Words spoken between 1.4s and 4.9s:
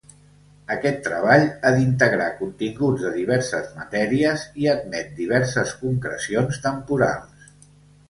ha d’integrar continguts de diverses matèries i